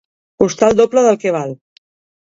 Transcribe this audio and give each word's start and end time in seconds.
Costar 0.43 0.71
el 0.73 0.79
doble 0.81 1.05
del 1.09 1.21
que 1.25 1.37
val. 1.39 1.57